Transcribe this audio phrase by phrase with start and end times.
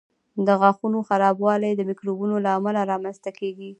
[0.45, 3.69] د غاښونو خرابوالی د میکروبونو له امله رامنځته کېږي.